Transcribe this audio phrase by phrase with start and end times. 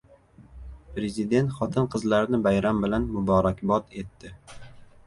[0.95, 4.35] Prezident xotin-qizlarni bayram bilan muborakbod etdi